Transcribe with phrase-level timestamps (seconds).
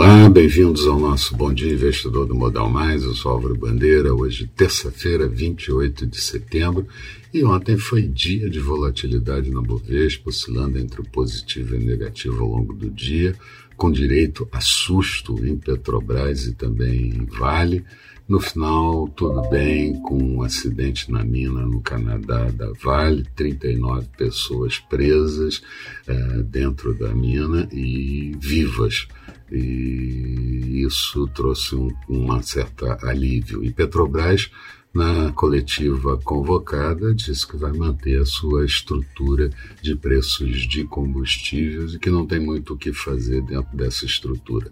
[0.00, 3.02] Olá, bem-vindos ao nosso Bom Dia Investidor do Modal Mais.
[3.02, 4.14] Eu sou Álvaro Bandeira.
[4.14, 6.86] Hoje, terça-feira, 28 de setembro.
[7.34, 12.44] E ontem foi dia de volatilidade na Bovespa, oscilando entre o positivo e o negativo
[12.44, 13.34] ao longo do dia,
[13.76, 17.84] com direito a susto em Petrobras e também em Vale.
[18.28, 24.78] No final, tudo bem, com um acidente na mina no Canadá da Vale, 39 pessoas
[24.78, 25.60] presas
[26.06, 29.08] é, dentro da mina e vivas.
[29.50, 33.64] E isso trouxe um, uma certa alívio.
[33.64, 34.50] E Petrobras,
[34.92, 39.50] na coletiva convocada, disse que vai manter a sua estrutura
[39.82, 44.70] de preços de combustíveis e que não tem muito o que fazer dentro dessa estrutura.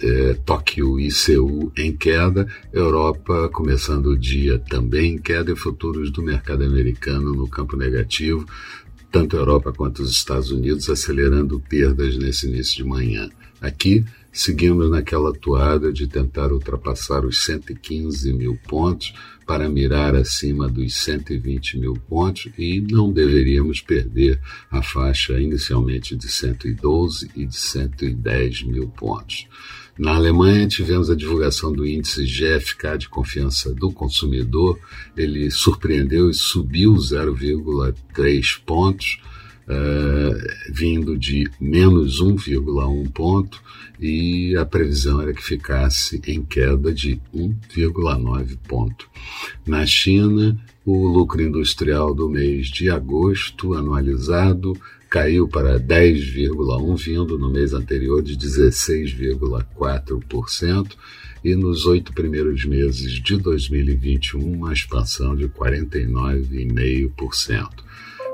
[0.00, 6.12] É, Tóquio e Seul em queda, Europa começando o dia também em queda e futuros
[6.12, 8.46] do mercado americano no campo negativo,
[9.10, 13.28] tanto a Europa quanto os Estados Unidos acelerando perdas nesse início de manhã.
[13.60, 14.04] Aqui,
[14.38, 19.12] seguimos naquela toada de tentar ultrapassar os 115 mil pontos
[19.44, 26.28] para mirar acima dos 120 mil pontos e não deveríamos perder a faixa inicialmente de
[26.28, 29.48] 112 e de 110 mil pontos.
[29.98, 34.78] Na Alemanha, tivemos a divulgação do índice GFK de confiança do consumidor.
[35.16, 39.18] Ele surpreendeu e subiu 0,3 pontos,
[39.68, 43.62] uh, vindo de menos 1,1 ponto,
[44.00, 49.08] e a previsão era que ficasse em queda de 1,9 ponto.
[49.66, 54.72] Na China, o lucro industrial do mês de agosto anualizado
[55.10, 60.92] caiu para 10,1%, vindo no mês anterior de 16,4%,
[61.44, 67.86] e nos oito primeiros meses de 2021, uma expansão de 49,5%.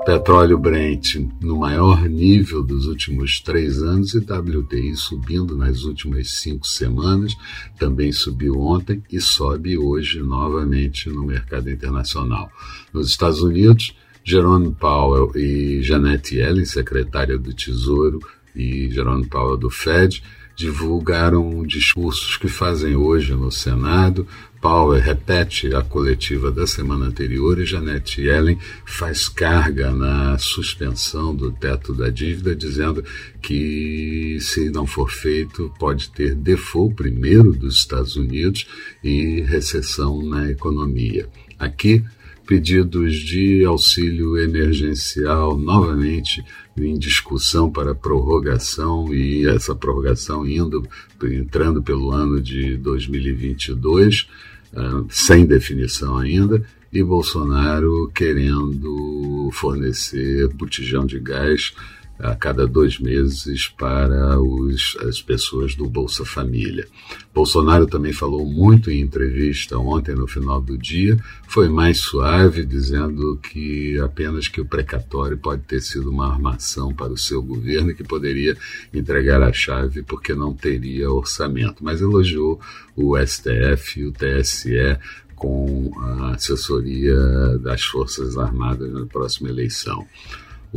[0.05, 6.67] Petróleo Brent no maior nível dos últimos três anos e WTI subindo nas últimas cinco
[6.67, 7.35] semanas,
[7.79, 12.51] também subiu ontem e sobe hoje novamente no mercado internacional.
[12.93, 18.19] Nos Estados Unidos, Jerome Powell e Janet Yellen, secretária do Tesouro,
[18.55, 20.23] e Jerome Powell do Fed,
[20.55, 24.25] divulgaram discursos que fazem hoje no Senado.
[24.61, 31.51] Powell repete a coletiva da semana anterior e Janet Yellen faz carga na suspensão do
[31.51, 33.03] teto da dívida, dizendo
[33.41, 38.65] que, se não for feito, pode ter default primeiro dos Estados Unidos
[39.03, 41.29] e recessão na economia.
[41.59, 42.03] Aqui,
[42.45, 46.43] pedidos de auxílio emergencial novamente
[46.77, 50.87] em discussão para prorrogação e essa prorrogação indo
[51.23, 54.27] entrando pelo ano de 2022
[54.73, 61.73] uh, sem definição ainda e Bolsonaro querendo fornecer botijão de gás
[62.17, 66.87] a cada dois meses para os, as pessoas do Bolsa Família.
[67.33, 71.17] Bolsonaro também falou muito em entrevista ontem, no final do dia,
[71.47, 77.11] foi mais suave, dizendo que apenas que o precatório pode ter sido uma armação para
[77.11, 78.57] o seu governo que poderia
[78.93, 82.59] entregar a chave porque não teria orçamento, mas elogiou
[82.95, 84.97] o STF e o TSE
[85.35, 87.17] com a assessoria
[87.59, 90.07] das Forças Armadas na próxima eleição.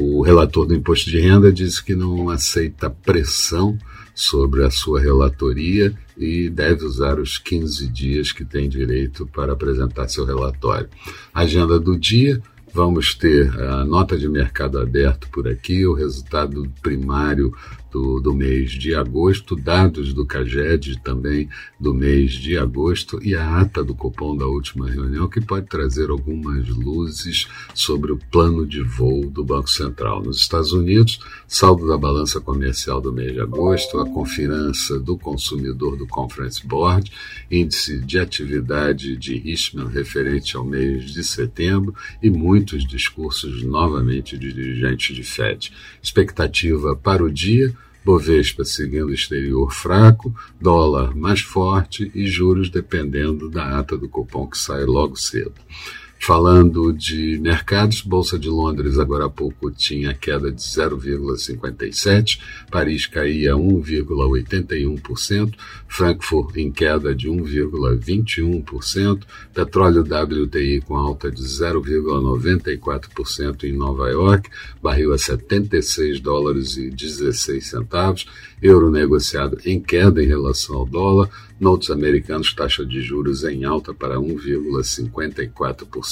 [0.01, 3.77] O relator do imposto de renda disse que não aceita pressão
[4.15, 10.07] sobre a sua relatoria e deve usar os 15 dias que tem direito para apresentar
[10.07, 10.89] seu relatório.
[11.35, 12.41] Agenda do dia:
[12.73, 17.53] vamos ter a nota de mercado aberto por aqui, o resultado primário
[17.91, 21.49] do, mês de agosto, dados do CAGED também
[21.79, 26.11] do mês de agosto e a ata do cupom da última reunião, que pode trazer
[26.11, 30.23] algumas luzes sobre o plano de voo do Banco Central.
[30.23, 35.97] Nos Estados Unidos, saldo da balança comercial do mês de agosto, a confiança do consumidor
[35.97, 37.11] do Conference Board,
[37.51, 44.53] índice de atividade de Richmond referente ao mês de setembro e muitos discursos novamente de
[44.53, 45.73] dirigentes de Fed.
[46.03, 47.75] Expectativa para o dia
[48.09, 54.57] Bovespa seguindo exterior fraco, dólar mais forte e juros dependendo da ata do cupom que
[54.57, 55.53] sai logo cedo.
[56.21, 62.39] Falando de mercados, Bolsa de Londres agora há pouco tinha queda de 0,57,
[62.71, 65.55] Paris caía 1,81%,
[65.87, 69.23] Frankfurt em queda de 1,21%,
[69.55, 74.51] petróleo WTI com alta de 0,94% em Nova York,
[74.83, 78.27] barril a 76 dólares e 16 centavos,
[78.61, 83.95] euro negociado em queda em relação ao dólar, notes americanos taxa de juros em alta
[83.95, 86.08] para 1,54%,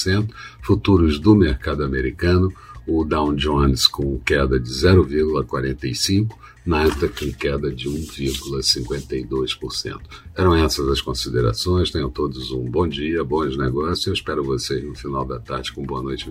[0.62, 2.52] futuros do mercado americano,
[2.86, 6.28] o Dow Jones com queda de 0,45%,
[6.66, 10.00] Nasdaq em queda de 1,52%.
[10.34, 11.90] Eram essas as considerações.
[11.92, 14.04] Tenham todos um bom dia, bons negócios.
[14.06, 16.28] Eu espero vocês no final da tarde com boa noite.